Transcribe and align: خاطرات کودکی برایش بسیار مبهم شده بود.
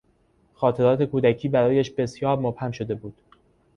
خاطرات 0.53 1.03
کودکی 1.03 1.49
برایش 1.49 1.89
بسیار 1.91 2.39
مبهم 2.39 2.71
شده 2.71 2.95
بود. 2.95 3.17